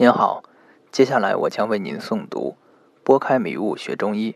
[0.00, 0.44] 您好，
[0.92, 2.50] 接下来我将为您诵读
[3.02, 4.30] 《拨开迷雾学中医》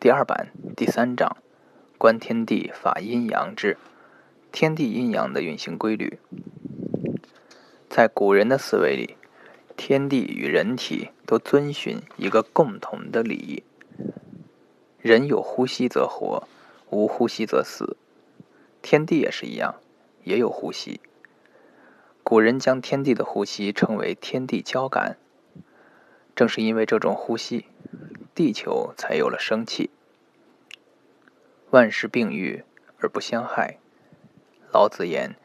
[0.00, 1.36] 第二版第三章
[1.96, 3.78] “观天地法阴阳之
[4.50, 6.18] 天地阴阳的运行规律”。
[7.88, 9.16] 在古人的思维里，
[9.76, 13.62] 天地与人体都遵循一个共同的礼仪：
[14.98, 16.48] 人有呼吸则活，
[16.90, 17.96] 无呼吸则死。
[18.82, 19.76] 天地也是一样，
[20.24, 21.00] 也有呼吸。
[22.28, 25.16] 古人将天地的呼吸称为“天地交感”，
[26.34, 27.66] 正是因为这种呼吸，
[28.34, 29.90] 地球才有了生气。
[31.70, 32.64] 万事并育
[32.98, 33.78] 而不相害。
[34.72, 35.36] 老子言：“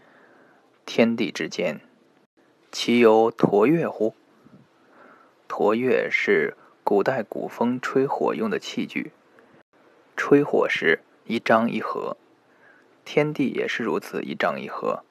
[0.84, 1.82] 天地之间，
[2.72, 4.16] 其有橐越乎？”
[5.48, 9.12] 橐越是古代鼓风吹火用的器具，
[10.18, 12.18] 吹火时一张一合，
[13.06, 15.04] 天地也是如此一张一合。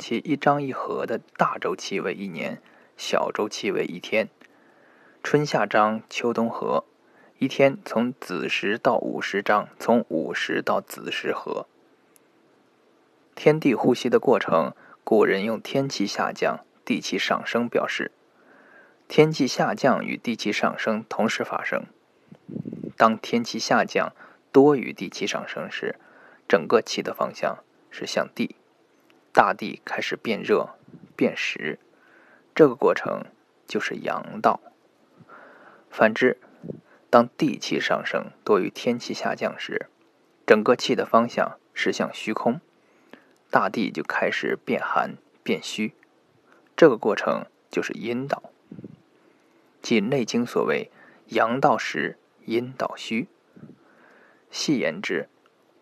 [0.00, 2.60] 其一张一合的大周期为一年，
[2.96, 4.30] 小周期为一天。
[5.22, 6.84] 春夏张，秋冬合。
[7.38, 11.66] 一天从子时到午时张，从午时到子时合。
[13.34, 14.74] 天地呼吸的过程，
[15.04, 18.10] 古人用天气下降、地气上升表示。
[19.06, 21.84] 天气下降与地气上升同时发生。
[22.96, 24.12] 当天气下降
[24.52, 25.96] 多于地气上升时，
[26.48, 27.58] 整个气的方向
[27.90, 28.56] 是向地。
[29.32, 30.70] 大地开始变热、
[31.16, 31.78] 变实，
[32.54, 33.24] 这个过程
[33.66, 34.60] 就是阳道。
[35.88, 36.38] 反之，
[37.08, 39.86] 当地气上升多于天气下降时，
[40.46, 42.60] 整个气的方向是向虚空，
[43.50, 45.94] 大地就开始变寒、变虚，
[46.76, 48.42] 这个过程就是阴道。
[49.80, 50.90] 即《内经》所谓
[51.30, 53.28] “阳道实，阴道虚”。
[54.50, 55.28] 细言之，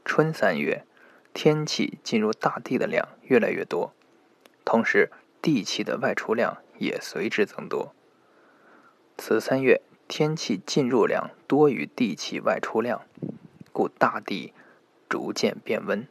[0.05, 0.85] 春三月。
[1.33, 3.93] 天气进入大地的量越来越多，
[4.65, 7.95] 同时地气的外出量也随之增多。
[9.17, 13.03] 此三月天气进入量多于地气外出量，
[13.73, 14.53] 故大地
[15.09, 16.07] 逐渐变温。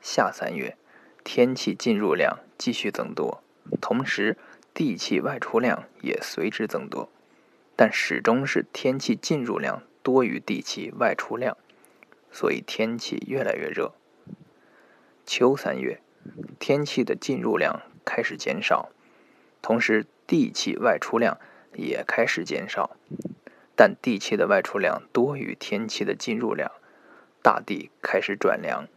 [0.00, 0.76] 下三月
[1.24, 3.42] 天气进入量继续增多，
[3.80, 4.36] 同时
[4.74, 7.08] 地气外出量也随之增多，
[7.76, 11.56] 但始终是天气进入量多于地气外出量。
[12.32, 13.92] 所以天气越来越热。
[15.24, 16.00] 秋三月，
[16.58, 18.90] 天气的进入量开始减少，
[19.60, 21.38] 同时地气外出量
[21.74, 22.96] 也开始减少，
[23.76, 26.72] 但地气的外出量多于天气的进入量，
[27.42, 28.88] 大地开始转凉。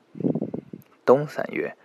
[1.06, 1.78] 冬三月，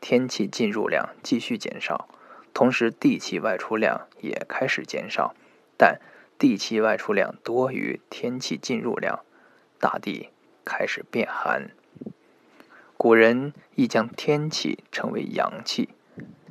[0.00, 2.08] 天气进入量继续减少，
[2.52, 5.34] 同时地气外出量也开始减少，
[5.78, 6.00] 但
[6.38, 9.24] 地气外出量多于天气进入量，
[9.78, 10.30] 大地。
[10.64, 11.70] 开始变寒。
[12.96, 15.90] 古人亦将天气称为阳气，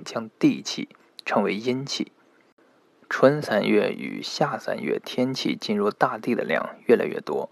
[0.05, 0.89] 将地气
[1.25, 2.11] 称为阴气。
[3.09, 7.49] 春三月与夏三月，天气进入大地的量越来越多，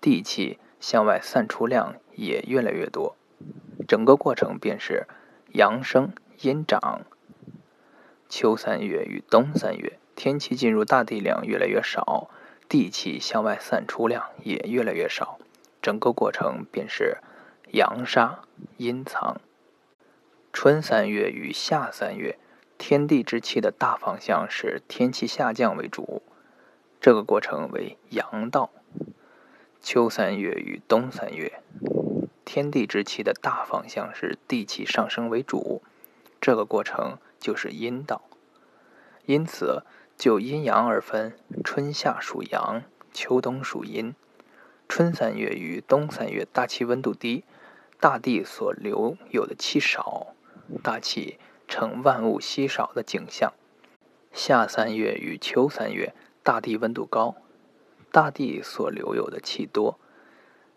[0.00, 3.16] 地气向外散出量也越来越多，
[3.88, 5.06] 整个过程便是
[5.52, 7.02] 阳生阴长。
[8.28, 12.30] 秋三月与冬三月，天气进入大地量越来越少，
[12.68, 15.38] 地气向外散出量也越来越少。
[15.84, 17.18] 整个过程便是
[17.72, 18.40] 阳杀
[18.78, 19.38] 阴藏。
[20.50, 22.38] 春三月与夏三月，
[22.78, 26.22] 天地之气的大方向是天气下降为主，
[27.02, 28.70] 这个过程为阳道。
[29.82, 31.60] 秋三月与冬三月，
[32.46, 35.82] 天地之气的大方向是地气上升为主，
[36.40, 38.22] 这个过程就是阴道。
[39.26, 39.82] 因此，
[40.16, 44.14] 就阴阳而分，春夏属阳，秋冬属阴。
[44.88, 47.44] 春三月与冬三月，大气温度低，
[47.98, 50.34] 大地所留有的气少，
[50.82, 53.52] 大气呈万物稀少的景象。
[54.32, 57.36] 夏三月与秋三月，大地温度高，
[58.12, 59.98] 大地所留有的气多，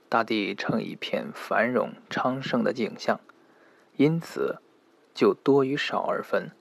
[0.10, 3.20] 大地呈一片繁荣昌盛的景象。
[3.98, 4.62] 因此，
[5.14, 6.52] 就多与少而分，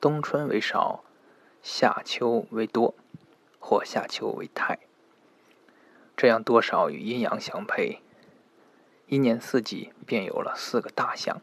[0.00, 1.04] 冬春为少，
[1.62, 2.94] 夏秋为多，
[3.60, 4.78] 或夏秋为太。
[6.16, 8.00] 这样多少与阴阳相配，
[9.08, 11.42] 一年四季便有了四个大象：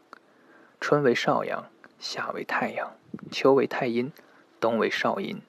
[0.80, 1.66] 春为少阳，
[1.98, 2.96] 夏为太阳，
[3.30, 4.10] 秋为太阴，
[4.58, 5.36] 冬为少阴。《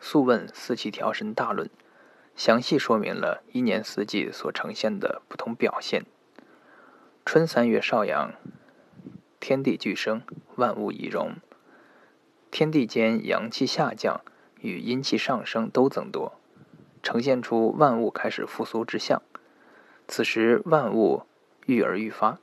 [0.00, 1.68] 素问·四气调神大论》
[2.36, 6.04] 详细说明了一年四季所呈现的不同表现。
[7.24, 8.34] 春三月少阳，
[9.38, 10.22] 天地俱生，
[10.56, 11.36] 万物以荣。
[12.50, 14.20] 天地间阳气下降
[14.60, 16.38] 与阴气上升都增多。
[17.04, 19.20] 呈现出万物开始复苏之象，
[20.08, 21.24] 此时万物
[21.66, 22.38] 郁而愈发，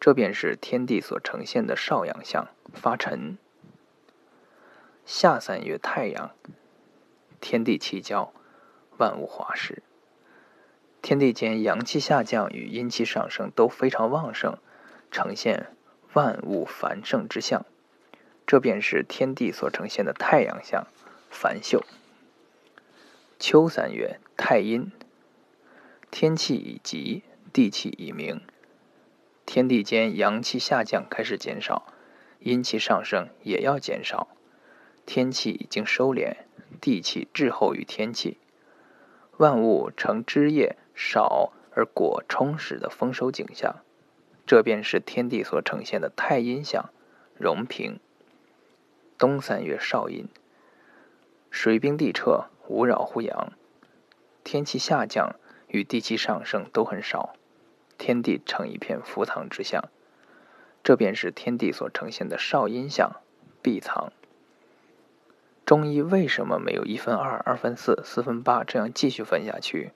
[0.00, 3.38] 这便是天地所呈现的少阳象发沉。
[5.06, 6.32] 夏三月太阳，
[7.40, 8.32] 天地气交，
[8.98, 9.84] 万物化时。
[11.00, 14.58] 天地间阳气下降与阴气上升都非常旺盛，
[15.12, 15.68] 呈现
[16.14, 17.64] 万物繁盛之象。
[18.44, 20.88] 这便是天地所呈现的太阳象，
[21.30, 21.84] 繁秀。
[23.44, 24.92] 秋三月太阴，
[26.12, 28.40] 天气已极，地气已明，
[29.44, 31.92] 天地间阳气下降开始减少，
[32.38, 34.28] 阴气上升也要减少，
[35.06, 36.36] 天气已经收敛，
[36.80, 38.38] 地气滞后于天气，
[39.38, 40.76] 万物呈枝叶。
[40.94, 43.80] 少而果充实的丰收景象，
[44.46, 46.90] 这便是天地所呈现的太阴象，
[47.36, 47.98] 荣平。
[49.18, 50.28] 冬三月少阴，
[51.50, 53.52] 水冰地彻，无扰乎阳，
[54.42, 55.36] 天气下降
[55.68, 57.34] 与地气上升都很少，
[57.98, 59.90] 天地成一片伏藏之象，
[60.82, 63.20] 这便是天地所呈现的少阴象，
[63.60, 64.10] 闭藏。
[65.66, 69.92] 中医为什么没有一分二、二分四、四分八这样继续分下去？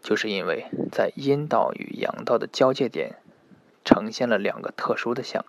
[0.00, 3.16] 就是因为在阴道与阳道的交界点，
[3.84, 5.44] 呈现了两个特殊的象。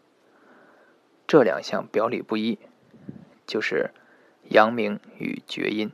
[1.26, 2.60] 这两项表里不一，
[3.46, 3.92] 就是
[4.50, 5.92] 阳明与厥阴。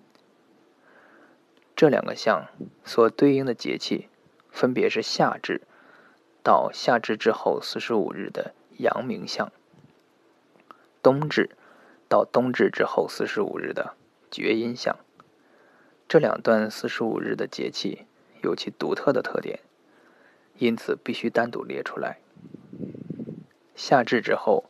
[1.76, 2.48] 这两个象
[2.84, 4.08] 所对应的节气，
[4.50, 5.62] 分别是夏至
[6.44, 9.52] 到夏至之后四十五日的阳明象，
[11.02, 11.52] 冬至
[12.08, 13.94] 到冬至之后四十五日的
[14.32, 14.98] 厥阴象。
[16.08, 18.06] 这两段四十五日的节气。
[18.44, 19.62] 有其独特的特点，
[20.58, 22.20] 因此必须单独列出来。
[23.74, 24.66] 夏至之后，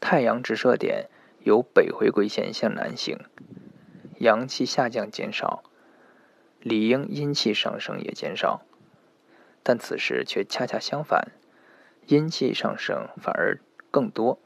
[0.00, 1.08] 太阳直射点
[1.44, 3.16] 由北回归线向南行，
[4.18, 5.62] 阳气下降减少，
[6.62, 8.62] 理应阴气上升也减少。
[9.62, 11.32] 但此时却恰恰相反，
[12.06, 13.60] 阴气上升反而
[13.90, 14.38] 更多，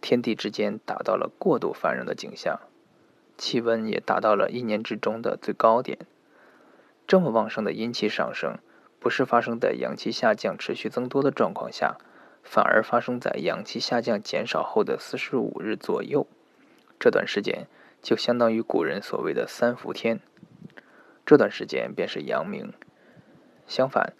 [0.00, 2.60] 天地之间达到了过度繁荣的景象，
[3.38, 5.98] 气温也达到了一年之中的最高点。
[7.06, 8.58] 这么旺盛的阴气上升，
[9.00, 11.96] 不是发生在阳气下降持续增多的状况下，
[12.42, 16.26] 反而发生在阳气下降减少后的四十五日左右。
[17.00, 17.66] 这段时间
[18.02, 20.20] 就相当于古人所谓的三伏天，
[21.28, 22.72] 这段时间便是阳明。
[23.66, 24.14] 相反，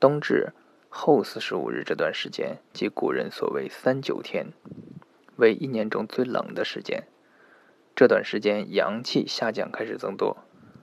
[0.00, 0.52] 冬至
[0.88, 4.48] 后四十五日这段时间，即古人所谓三九天，
[5.36, 7.04] 为一年中最冷的时间。
[7.94, 10.38] 这段时间阳气下降开始增多。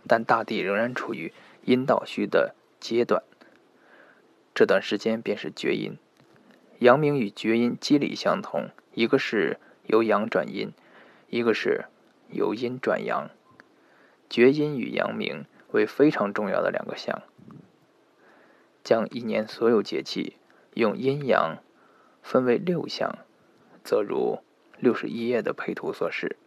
[0.07, 1.34] 但大地仍然处于
[1.66, 3.22] 阴道虚的阶段，
[4.56, 5.98] 这段时间便是厥阴。
[6.80, 10.72] 阳明与厥阴机理相同，一个是由阳转阴，
[11.28, 11.88] 一个是
[12.30, 13.30] 由阴转阳。
[14.29, 17.21] 厥阴与阳明为非常重要的两个象。
[18.83, 20.38] 将一年所有节气
[20.74, 21.57] 用阴阳
[22.21, 23.18] 分为六象，
[23.83, 24.39] 则如
[24.79, 26.38] 六十一页的配图所示。